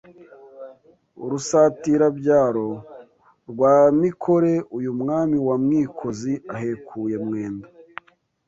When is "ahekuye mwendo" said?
6.55-7.67